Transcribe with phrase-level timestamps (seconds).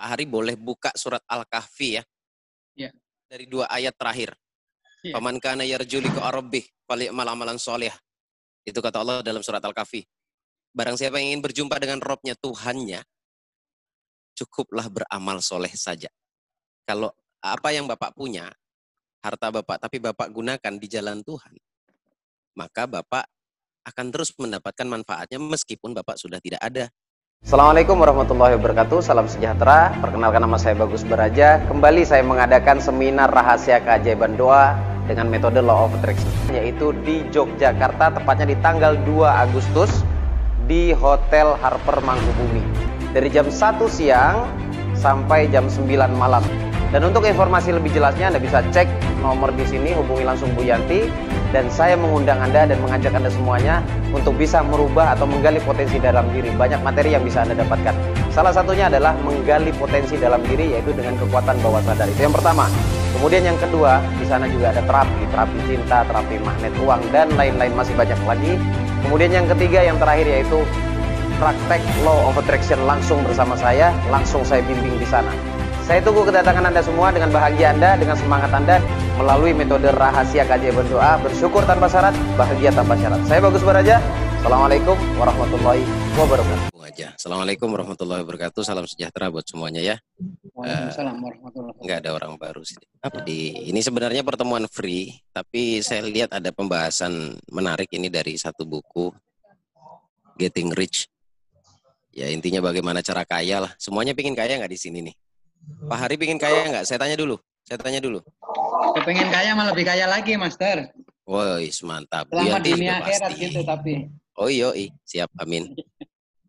[0.00, 2.02] Pak Hari boleh buka surat Al-Kahfi ya.
[2.72, 2.90] Ya.
[3.28, 4.32] Dari dua ayat terakhir.
[5.04, 5.12] Ya.
[5.12, 7.92] Paman kana yarju liqa rabbih falyamal amalan sholih.
[8.64, 10.00] Itu kata Allah dalam surat Al-Kahfi.
[10.72, 13.04] Barang siapa yang ingin berjumpa dengan Robnya, Tuhannya,
[14.40, 16.08] cukuplah beramal soleh saja.
[16.88, 17.12] Kalau
[17.44, 18.48] apa yang Bapak punya,
[19.20, 21.52] harta Bapak, tapi Bapak gunakan di jalan Tuhan,
[22.56, 23.28] maka Bapak
[23.84, 26.88] akan terus mendapatkan manfaatnya meskipun Bapak sudah tidak ada.
[27.40, 29.00] Assalamualaikum warahmatullahi wabarakatuh.
[29.00, 29.96] Salam sejahtera.
[30.04, 31.56] Perkenalkan nama saya Bagus Beraja.
[31.72, 34.76] Kembali saya mengadakan seminar rahasia keajaiban doa
[35.08, 40.04] Dengan metode Law of Attraction Yaitu di Yogyakarta Tepatnya di tanggal 2 Agustus
[40.68, 42.60] Di Hotel Harper Mangkubumi
[43.16, 43.56] Dari jam 1
[43.88, 44.44] siang
[44.92, 46.44] Sampai jam 9 malam
[46.90, 48.90] Dan untuk informasi lebih jelasnya Anda bisa cek
[49.22, 51.06] nomor di sini Hubungi langsung Bu Yanti
[51.54, 53.78] dan saya mengundang Anda dan mengajak Anda semuanya
[54.10, 56.50] untuk bisa merubah atau menggali potensi dalam diri.
[56.50, 57.94] Banyak materi yang bisa Anda dapatkan.
[58.34, 62.10] Salah satunya adalah menggali potensi dalam diri yaitu dengan kekuatan bawah sadar.
[62.10, 62.66] Itu yang pertama.
[63.14, 67.74] Kemudian yang kedua, di sana juga ada terapi, terapi cinta, terapi magnet uang dan lain-lain
[67.74, 68.58] masih banyak lagi.
[69.06, 70.58] Kemudian yang ketiga, yang terakhir yaitu
[71.38, 75.59] praktek law of attraction langsung bersama saya, langsung saya bimbing di sana.
[75.90, 78.78] Saya tunggu kedatangan Anda semua dengan bahagia Anda, dengan semangat Anda
[79.18, 83.18] melalui metode rahasia kajian berdoa, bersyukur tanpa syarat, bahagia tanpa syarat.
[83.26, 83.98] Saya Bagus Baraja.
[84.38, 85.82] Assalamualaikum warahmatullahi
[86.14, 86.78] wabarakatuh.
[86.78, 87.10] Aja.
[87.18, 88.62] Assalamualaikum warahmatullahi wabarakatuh.
[88.62, 89.98] Salam sejahtera buat semuanya ya.
[90.54, 92.78] Waalaikumsalam warahmatullahi Enggak ada orang baru sih.
[93.02, 93.40] Jadi
[93.74, 99.10] ini sebenarnya pertemuan free, tapi saya lihat ada pembahasan menarik ini dari satu buku
[100.38, 101.10] Getting Rich.
[102.14, 103.74] Ya intinya bagaimana cara kaya lah.
[103.74, 105.14] Semuanya pingin kaya nggak di sini nih?
[105.88, 106.84] Pak Hari pingin kaya nggak?
[106.86, 107.36] Saya tanya dulu.
[107.64, 108.18] Saya tanya dulu.
[108.98, 110.90] Kepengen kaya malah lebih kaya lagi, Master.
[111.24, 112.26] Woi, mantap.
[112.26, 113.42] Bu Selamat Yanti dunia akhirat pasti.
[113.46, 113.92] gitu tapi.
[114.34, 114.90] Oh iya, iya.
[115.06, 115.30] siap.
[115.38, 115.70] Amin.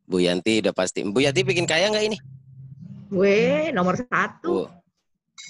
[0.09, 1.05] Bu Yanti udah pasti.
[1.05, 2.17] Bu Yanti bikin kaya nggak ini?
[3.11, 4.49] Gue nomor satu.
[4.49, 4.63] Bu.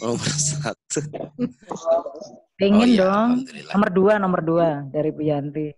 [0.04, 1.00] Nomor satu.
[2.60, 3.30] Pengen Oh iya, dong.
[3.72, 5.72] Nomor dua, nomor dua dari Bu Yanti.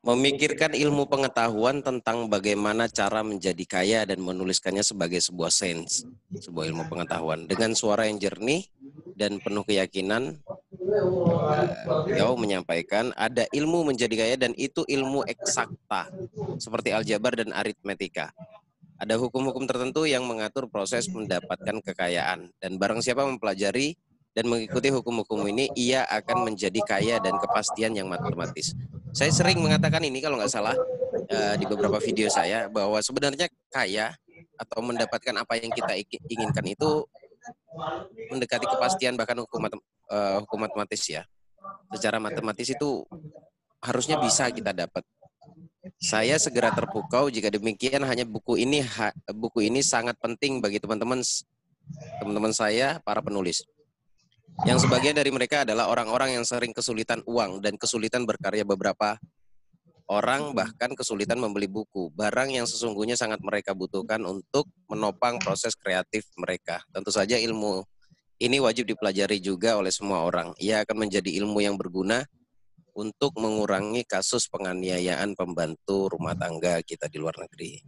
[0.00, 6.08] Memikirkan ilmu pengetahuan tentang bagaimana cara menjadi kaya dan menuliskannya sebagai sebuah sains,
[6.40, 8.64] sebuah ilmu pengetahuan dengan suara yang jernih
[9.12, 10.40] dan penuh keyakinan.
[10.40, 11.68] eh,
[12.08, 16.08] Beliau menyampaikan ada ilmu menjadi kaya dan itu ilmu eksakta
[16.56, 18.32] seperti aljabar dan aritmetika.
[18.96, 24.00] Ada hukum-hukum tertentu yang mengatur proses mendapatkan kekayaan dan barang siapa mempelajari
[24.32, 28.72] dan mengikuti hukum-hukum ini, ia akan menjadi kaya dan kepastian yang matematis.
[29.10, 30.74] Saya sering mengatakan ini kalau nggak salah
[31.26, 34.14] eh, di beberapa video saya bahwa sebenarnya kaya
[34.54, 35.98] atau mendapatkan apa yang kita
[36.30, 37.04] inginkan itu
[38.30, 41.26] mendekati kepastian bahkan hukum matem- eh, hukum matematis ya.
[41.90, 43.02] Secara matematis itu
[43.82, 45.02] harusnya bisa kita dapat.
[46.00, 48.84] Saya segera terpukau jika demikian hanya buku ini
[49.32, 51.20] buku ini sangat penting bagi teman-teman
[52.20, 53.64] teman-teman saya para penulis.
[54.68, 59.16] Yang sebagian dari mereka adalah orang-orang yang sering kesulitan uang dan kesulitan berkarya beberapa
[60.10, 66.28] orang bahkan kesulitan membeli buku, barang yang sesungguhnya sangat mereka butuhkan untuk menopang proses kreatif
[66.36, 66.84] mereka.
[66.92, 67.86] Tentu saja ilmu
[68.36, 70.52] ini wajib dipelajari juga oleh semua orang.
[70.60, 72.26] Ia akan menjadi ilmu yang berguna
[72.92, 77.80] untuk mengurangi kasus penganiayaan pembantu rumah tangga kita di luar negeri.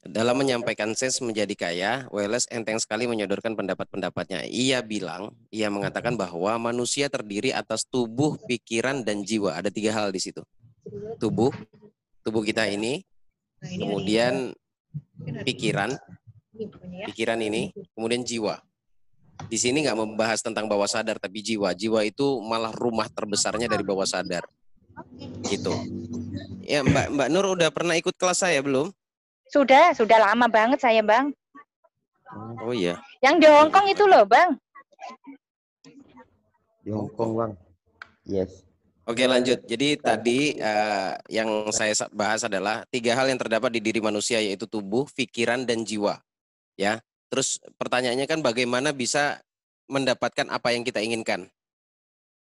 [0.00, 0.08] Ya.
[0.08, 4.48] Dalam menyampaikan ses menjadi kaya, Welles enteng sekali menyodorkan pendapat-pendapatnya.
[4.48, 9.56] Ia bilang, ia mengatakan bahwa manusia terdiri atas tubuh, pikiran, dan jiwa.
[9.60, 10.40] Ada tiga hal di situ.
[11.20, 11.52] Tubuh,
[12.24, 13.04] tubuh kita ini,
[13.60, 14.56] kemudian
[15.44, 15.92] pikiran,
[17.12, 18.56] pikiran ini, kemudian jiwa.
[19.48, 21.72] Di sini nggak membahas tentang bawah sadar, tapi jiwa.
[21.72, 24.44] Jiwa itu malah rumah terbesarnya dari bawah sadar.
[25.48, 25.72] Gitu.
[26.64, 28.92] Ya, Mbak Mbak Nur udah pernah ikut kelas saya belum?
[29.50, 31.34] Sudah, sudah lama banget saya, Bang.
[32.62, 33.02] Oh iya.
[33.18, 34.54] Yang di Hong Kong itu loh, Bang.
[36.86, 37.52] Di Hong Kong, Bang.
[38.22, 38.62] Yes.
[39.10, 39.58] Oke lanjut.
[39.66, 44.38] Jadi tadi eh, yang saya sa- bahas adalah tiga hal yang terdapat di diri manusia
[44.38, 46.22] yaitu tubuh, pikiran, dan jiwa.
[46.78, 47.02] Ya.
[47.26, 49.42] Terus pertanyaannya kan bagaimana bisa
[49.90, 51.50] mendapatkan apa yang kita inginkan?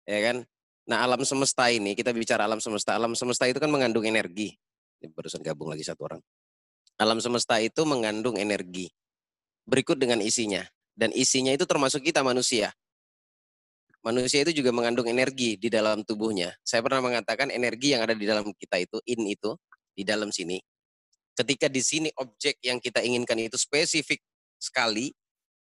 [0.05, 0.37] Ya kan?
[0.85, 2.93] Nah alam semesta ini kita bicara alam semesta.
[3.01, 4.53] Alam semesta itu kan mengandung energi.
[5.01, 6.21] Ini barusan gabung lagi satu orang.
[7.03, 8.87] Alam semesta itu mengandung energi.
[9.67, 10.63] Berikut dengan isinya.
[10.95, 12.71] Dan isinya itu termasuk kita manusia
[14.03, 16.53] manusia itu juga mengandung energi di dalam tubuhnya.
[16.67, 19.55] Saya pernah mengatakan energi yang ada di dalam kita itu, in itu,
[19.95, 20.59] di dalam sini.
[21.33, 24.21] Ketika di sini objek yang kita inginkan itu spesifik
[24.59, 25.15] sekali,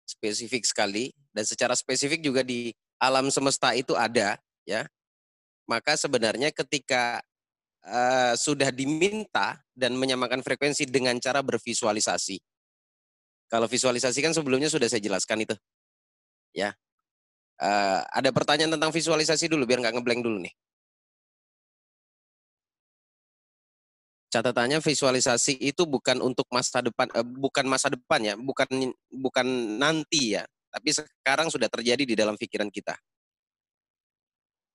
[0.08, 4.88] spesifik sekali, dan secara spesifik juga di alam semesta itu ada, ya.
[5.70, 7.22] Maka sebenarnya ketika
[7.86, 12.38] eh, sudah diminta dan menyamakan frekuensi dengan cara bervisualisasi.
[13.52, 15.56] Kalau visualisasi kan sebelumnya sudah saya jelaskan itu.
[16.56, 16.72] Ya.
[17.62, 20.54] Eh, ada pertanyaan tentang visualisasi dulu biar nggak ngeblank dulu nih.
[24.32, 30.40] Catatannya visualisasi itu bukan untuk masa depan eh, bukan masa depan ya, bukan bukan nanti
[30.40, 32.96] ya, tapi sekarang sudah terjadi di dalam pikiran kita.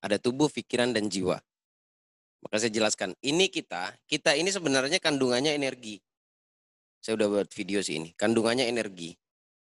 [0.05, 1.41] Ada tubuh, pikiran dan jiwa.
[2.47, 5.99] Maka saya jelaskan, ini kita, kita ini sebenarnya kandungannya energi.
[7.03, 8.15] Saya udah buat video sih ini.
[8.15, 9.11] Kandungannya energi.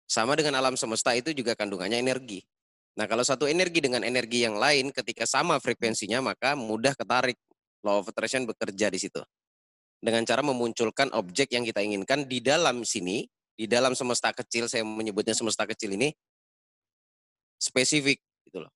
[0.04, 2.44] Sama dengan alam semesta itu juga kandungannya energi.
[2.94, 7.40] Nah, kalau satu energi dengan energi yang lain ketika sama frekuensinya maka mudah ketarik.
[7.80, 9.20] Law of attraction bekerja di situ.
[10.04, 13.24] Dengan cara memunculkan objek yang kita inginkan di dalam sini,
[13.56, 16.12] di dalam semesta kecil, saya menyebutnya semesta kecil ini
[17.56, 18.72] spesifik gitu loh.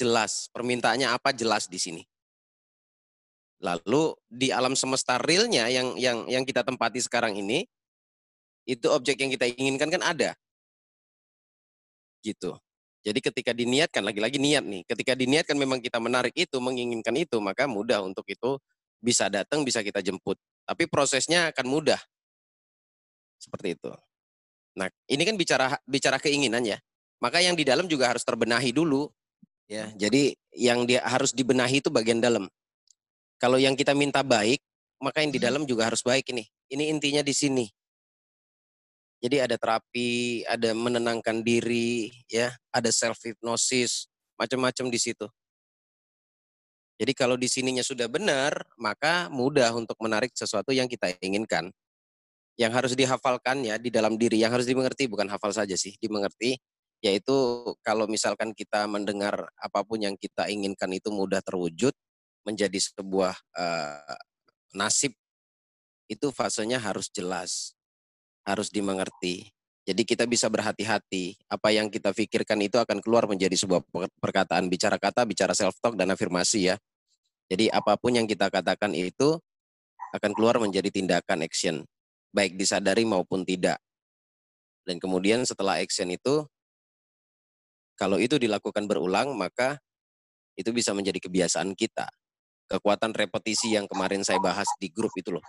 [0.00, 2.02] Jelas, permintaannya apa jelas di sini.
[3.58, 7.66] Lalu di alam semesta realnya yang yang yang kita tempati sekarang ini
[8.68, 10.36] itu objek yang kita inginkan kan ada.
[12.22, 12.54] Gitu.
[13.02, 17.64] Jadi ketika diniatkan lagi-lagi niat nih, ketika diniatkan memang kita menarik itu, menginginkan itu, maka
[17.64, 18.60] mudah untuk itu
[19.00, 20.36] bisa datang, bisa kita jemput.
[20.68, 22.00] Tapi prosesnya akan mudah.
[23.40, 23.90] Seperti itu.
[24.76, 26.78] Nah, ini kan bicara bicara keinginan ya.
[27.18, 29.10] Maka yang di dalam juga harus terbenahi dulu.
[29.68, 32.50] Ya, jadi yang dia harus dibenahi itu bagian dalam.
[33.38, 34.58] Kalau yang kita minta baik,
[34.98, 36.44] maka yang di dalam juga harus baik ini.
[36.68, 37.66] Ini intinya di sini.
[39.18, 44.06] Jadi ada terapi, ada menenangkan diri, ya, ada self hypnosis,
[44.38, 45.26] macam-macam di situ.
[46.98, 51.70] Jadi kalau di sininya sudah benar, maka mudah untuk menarik sesuatu yang kita inginkan.
[52.58, 56.58] Yang harus dihafalkan ya di dalam diri, yang harus dimengerti bukan hafal saja sih, dimengerti
[56.98, 57.34] yaitu
[57.86, 61.94] kalau misalkan kita mendengar apa pun yang kita inginkan itu mudah terwujud,
[62.48, 64.16] menjadi sebuah uh,
[64.72, 65.12] nasib
[66.08, 67.76] itu fasenya harus jelas,
[68.48, 69.52] harus dimengerti.
[69.84, 71.36] Jadi kita bisa berhati-hati.
[71.48, 73.84] Apa yang kita pikirkan itu akan keluar menjadi sebuah
[74.20, 76.76] perkataan bicara kata, bicara self talk dan afirmasi ya.
[77.48, 79.36] Jadi apa pun yang kita katakan itu
[80.12, 81.84] akan keluar menjadi tindakan action,
[82.32, 83.80] baik disadari maupun tidak.
[84.84, 86.44] Dan kemudian setelah action itu
[87.96, 89.80] kalau itu dilakukan berulang maka
[90.56, 92.08] itu bisa menjadi kebiasaan kita
[92.68, 95.44] kekuatan repetisi yang kemarin saya bahas di grup itu loh.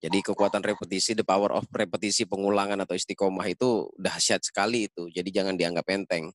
[0.00, 5.08] Jadi kekuatan repetisi, the power of repetisi pengulangan atau istiqomah itu dahsyat sekali itu.
[5.08, 6.28] Jadi jangan dianggap enteng.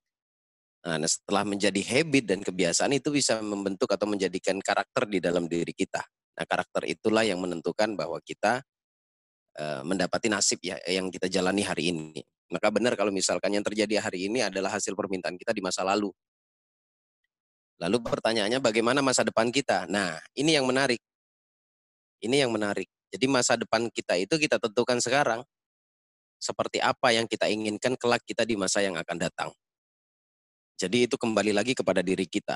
[0.79, 5.75] Nah, setelah menjadi habit dan kebiasaan itu bisa membentuk atau menjadikan karakter di dalam diri
[5.75, 6.01] kita.
[6.39, 8.63] Nah, karakter itulah yang menentukan bahwa kita
[9.59, 12.23] uh, mendapati nasib ya yang kita jalani hari ini.
[12.49, 16.09] Maka benar kalau misalkan yang terjadi hari ini adalah hasil permintaan kita di masa lalu.
[17.79, 19.87] Lalu pertanyaannya bagaimana masa depan kita?
[19.87, 20.99] Nah, ini yang menarik.
[22.19, 22.91] Ini yang menarik.
[23.09, 25.41] Jadi masa depan kita itu kita tentukan sekarang.
[26.39, 29.49] Seperti apa yang kita inginkan kelak kita di masa yang akan datang.
[30.79, 32.55] Jadi itu kembali lagi kepada diri kita.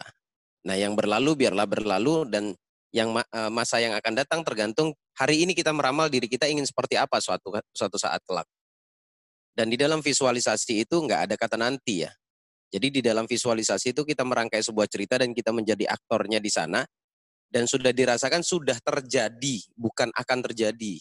[0.68, 2.56] Nah, yang berlalu biarlah berlalu dan
[2.96, 6.96] yang eh, masa yang akan datang tergantung hari ini kita meramal diri kita ingin seperti
[6.96, 8.48] apa suatu suatu saat kelak.
[9.54, 12.12] Dan di dalam visualisasi itu nggak ada kata nanti ya.
[12.74, 16.82] Jadi di dalam visualisasi itu kita merangkai sebuah cerita dan kita menjadi aktornya di sana
[17.54, 20.98] dan sudah dirasakan sudah terjadi, bukan akan terjadi.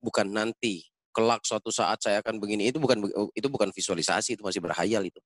[0.00, 0.80] Bukan nanti,
[1.12, 2.72] kelak suatu saat saya akan begini.
[2.72, 3.04] Itu bukan
[3.36, 5.20] itu bukan visualisasi, itu masih berhayal itu.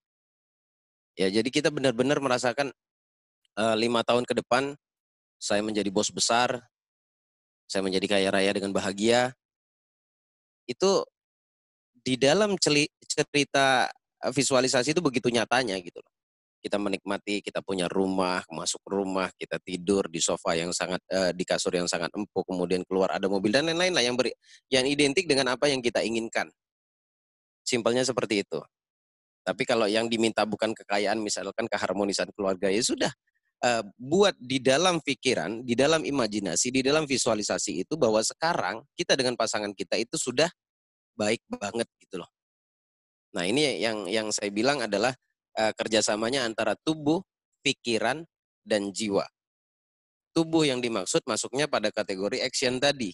[1.15, 2.75] Ya, jadi kita benar-benar merasakan
[3.55, 4.75] uh, lima tahun ke depan
[5.39, 6.59] saya menjadi bos besar,
[7.71, 9.31] saya menjadi kaya raya dengan bahagia.
[10.67, 11.07] Itu
[12.03, 13.87] di dalam cerita
[14.29, 16.13] visualisasi itu begitu nyatanya gitu loh.
[16.61, 21.41] Kita menikmati, kita punya rumah, masuk rumah, kita tidur di sofa yang sangat uh, di
[21.49, 24.37] kasur yang sangat empuk, kemudian keluar ada mobil dan lain-lain lah yang beri,
[24.69, 26.53] yang identik dengan apa yang kita inginkan.
[27.65, 28.61] Simpelnya seperti itu.
[29.41, 33.13] Tapi kalau yang diminta bukan kekayaan, misalkan keharmonisan keluarga, ya sudah.
[33.61, 39.17] Uh, buat di dalam pikiran, di dalam imajinasi, di dalam visualisasi itu bahwa sekarang kita
[39.17, 40.49] dengan pasangan kita itu sudah
[41.17, 42.29] baik banget gitu loh.
[43.31, 45.15] Nah ini yang yang saya bilang adalah
[45.59, 47.23] uh, kerjasamanya antara tubuh,
[47.63, 48.27] pikiran,
[48.67, 49.27] dan jiwa.
[50.31, 53.11] Tubuh yang dimaksud masuknya pada kategori action tadi.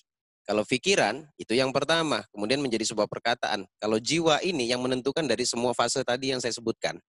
[0.47, 3.67] Kalau pikiran itu yang pertama, kemudian menjadi sebuah perkataan.
[3.83, 7.03] Kalau jiwa ini yang menentukan dari semua fase tadi yang saya sebutkan.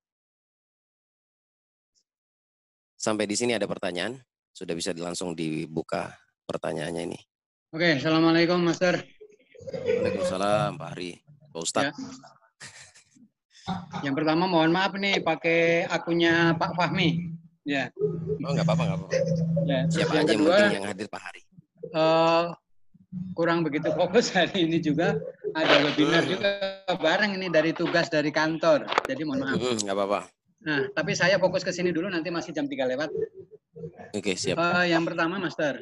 [2.97, 4.17] Sampai di sini ada pertanyaan?
[4.57, 6.17] Sudah bisa langsung dibuka
[6.49, 7.19] pertanyaannya ini.
[7.69, 9.05] Oke, Assalamualaikum Master.
[9.69, 11.11] Waalaikumsalam Pak Hari.
[11.53, 11.93] Pak Ustadz.
[11.93, 12.36] Ya.
[14.05, 17.35] Yang pertama mohon maaf nih pakai akunnya Pak Fahmi.
[17.67, 17.91] Ya.
[18.47, 19.15] Oh nggak apa-apa nggak apa-apa.
[19.67, 19.79] Ya.
[19.91, 21.41] Siapa yang aja kedua, yang hadir Pak Hari.
[21.91, 22.43] Uh,
[23.35, 25.19] kurang begitu fokus hari ini juga
[25.55, 28.87] ada webinar juga bareng ini dari tugas dari kantor.
[29.03, 29.59] Jadi mohon maaf.
[29.59, 30.19] Mm, nggak apa-apa.
[30.67, 33.09] Nah, tapi saya fokus ke sini dulu nanti masih jam 3 lewat.
[34.15, 34.57] Oke, siap.
[34.57, 35.77] Eh, yang pertama, Master.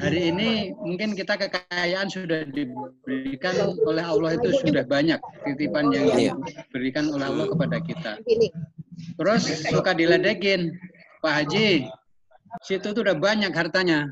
[0.00, 6.32] Hari ini mungkin kita kekayaan sudah diberikan oleh Allah itu sudah banyak titipan yang Iya.
[6.70, 8.12] diberikan oleh Allah kepada kita.
[9.18, 10.74] Terus suka diledekin,
[11.22, 11.88] Pak Haji,
[12.62, 14.10] situ tuh udah banyak hartanya.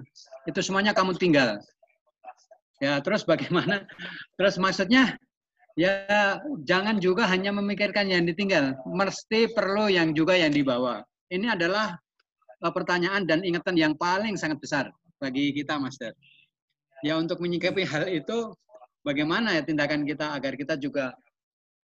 [0.49, 1.63] Itu semuanya kamu tinggal.
[2.83, 3.87] Ya, terus bagaimana?
[4.39, 5.15] Terus maksudnya
[5.79, 11.07] ya jangan juga hanya memikirkan yang ditinggal, mesti perlu yang juga yang dibawa.
[11.31, 11.95] Ini adalah
[12.71, 16.15] pertanyaan dan ingatan yang paling sangat besar bagi kita, Master.
[17.03, 18.55] Ya untuk menyikapi hal itu,
[19.03, 21.11] bagaimana ya tindakan kita agar kita juga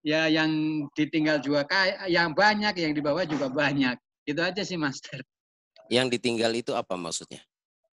[0.03, 0.51] ya yang
[0.99, 3.95] ditinggal juga kayak yang banyak, yang dibawa juga banyak.
[4.27, 5.23] Itu aja sih, Master.
[5.87, 7.45] Yang ditinggal itu apa maksudnya?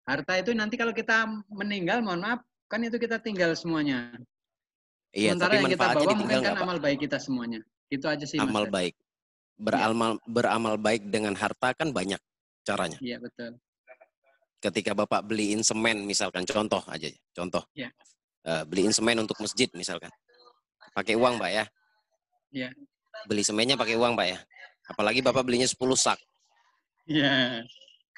[0.09, 4.17] Harta itu nanti kalau kita meninggal, mohon maaf, kan itu kita tinggal semuanya.
[5.11, 7.61] Iya, Sementara tapi yang kita bawa mungkin kan amal baik kita semuanya.
[7.91, 8.73] Itu aja sih, Amal Master.
[8.73, 8.95] baik.
[9.61, 12.17] Beramal beramal baik dengan harta kan banyak
[12.67, 12.99] caranya.
[13.01, 13.59] Iya, betul.
[14.61, 17.65] Ketika Bapak beliin semen misalkan contoh aja, contoh.
[17.73, 17.89] Iya.
[18.45, 20.13] Eh, beliin semen untuk masjid misalkan.
[20.93, 21.65] Pakai uang, Pak ya.
[22.53, 22.71] Iya.
[23.29, 24.39] Beli semennya pakai uang, Pak ya.
[24.91, 26.19] Apalagi Bapak belinya 10 sak.
[27.07, 27.65] Iya.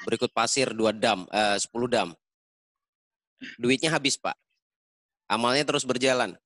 [0.06, 2.08] Berikut pasir 2 dam, eh, 10 dam.
[3.58, 4.34] Duitnya habis, Pak.
[5.26, 6.38] Amalnya terus berjalan.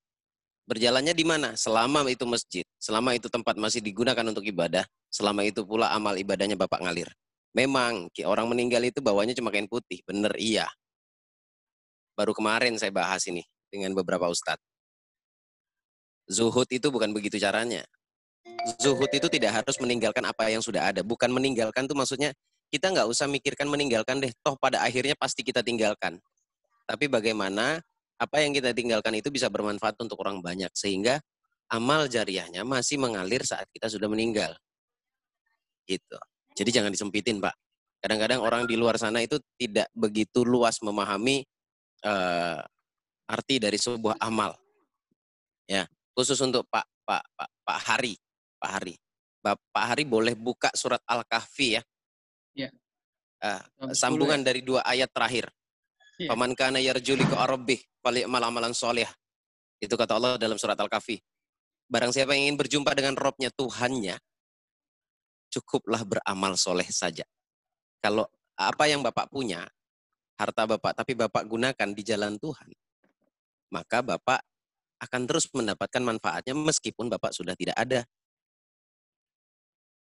[0.67, 1.55] Berjalannya di mana?
[1.55, 4.83] Selama itu masjid, selama itu tempat masih digunakan untuk ibadah,
[5.15, 7.07] selama itu pula amal ibadahnya Bapak ngalir.
[7.57, 10.69] Memang orang meninggal itu bawanya cuma kain putih, bener iya.
[12.13, 13.41] Baru kemarin saya bahas ini
[13.73, 14.61] dengan beberapa ustadz.
[16.29, 17.81] Zuhud itu bukan begitu caranya.
[18.77, 21.01] Zuhud itu tidak harus meninggalkan apa yang sudah ada.
[21.01, 22.37] Bukan meninggalkan tuh maksudnya
[22.69, 24.33] kita nggak usah mikirkan meninggalkan deh.
[24.45, 26.21] Toh pada akhirnya pasti kita tinggalkan.
[26.85, 27.81] Tapi bagaimana
[28.21, 31.25] apa yang kita tinggalkan itu bisa bermanfaat untuk orang banyak sehingga
[31.73, 34.53] amal jariahnya masih mengalir saat kita sudah meninggal.
[35.87, 36.19] Gitu.
[36.57, 37.55] Jadi jangan disempitin, Pak.
[38.01, 41.45] Kadang-kadang orang di luar sana itu tidak begitu luas memahami
[42.05, 42.61] eh,
[43.29, 44.57] arti dari sebuah amal.
[45.67, 45.85] Ya,
[46.17, 48.15] khusus untuk Pak Pak Pak Pak Hari,
[48.57, 48.95] Pak Hari.
[49.47, 51.83] Pak Hari boleh buka surat Al-Kahfi ya.
[52.57, 52.71] Ya.
[53.79, 54.47] 10 sambungan ya?
[54.51, 55.47] dari dua ayat terakhir.
[56.17, 59.07] Paman kana yarju liqa rabbih falyamal amalan soleh.
[59.77, 61.21] Itu kata Allah dalam surat Al-Kahfi.
[61.87, 64.17] Barang siapa yang ingin berjumpa dengan Robnya Tuhannya,
[65.57, 67.25] cukuplah beramal soleh saja.
[68.05, 68.29] Kalau
[68.61, 69.65] apa yang Bapak punya,
[70.37, 72.69] harta Bapak, tapi Bapak gunakan di jalan Tuhan,
[73.73, 74.45] maka Bapak
[75.01, 78.05] akan terus mendapatkan manfaatnya meskipun Bapak sudah tidak ada.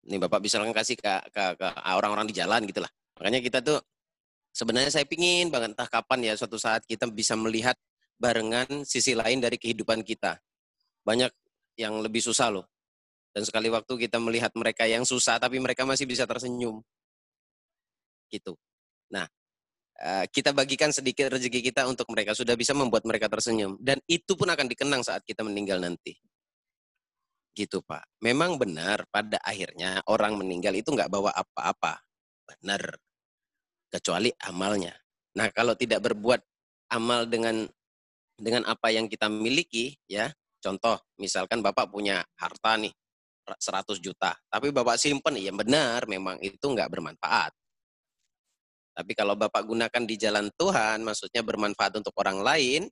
[0.06, 2.92] Ini Bapak bisa kasih ke, ke, ke orang-orang di jalan gitu lah.
[3.18, 3.82] Makanya kita tuh
[4.54, 7.74] sebenarnya saya pingin banget entah kapan ya suatu saat kita bisa melihat
[8.22, 10.38] barengan sisi lain dari kehidupan kita.
[11.02, 11.32] Banyak
[11.76, 12.70] yang lebih susah loh.
[13.36, 16.80] Dan sekali waktu kita melihat mereka yang susah tapi mereka masih bisa tersenyum.
[18.32, 18.56] Gitu.
[19.12, 19.28] Nah,
[20.00, 24.40] eh, kita bagikan sedikit rezeki kita untuk mereka sudah bisa membuat mereka tersenyum dan itu
[24.40, 26.16] pun akan dikenang saat kita meninggal nanti.
[27.52, 28.08] Gitu, Pak.
[28.24, 32.00] Memang benar pada akhirnya orang meninggal itu nggak bawa apa-apa.
[32.48, 33.00] Benar
[33.92, 34.96] kecuali amalnya.
[35.36, 36.40] Nah, kalau tidak berbuat
[36.96, 37.68] amal dengan
[38.36, 42.92] dengan apa yang kita miliki, ya, contoh, misalkan Bapak punya harta nih,
[43.46, 47.54] 100 juta, tapi Bapak simpen, ya benar, memang itu nggak bermanfaat.
[48.96, 52.88] Tapi kalau Bapak gunakan di jalan Tuhan, maksudnya bermanfaat untuk orang lain,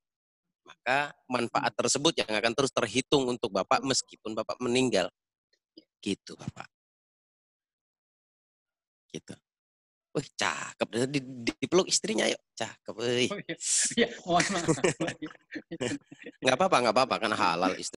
[0.67, 5.07] maka manfaat tersebut yang akan terus terhitung untuk Bapak meskipun Bapak meninggal.
[6.03, 6.67] Gitu, Bapak.
[9.15, 9.35] Gitu.
[10.13, 10.87] Wih, cakep.
[11.09, 12.37] Di, di, dipeluk istrinya, yuk.
[12.53, 13.29] Cakep, wih.
[13.33, 13.55] Oh, iya.
[13.97, 14.77] Iya, mohon maaf.
[16.43, 17.15] Nggak apa-apa, nggak apa-apa.
[17.17, 17.91] Kan halal istri.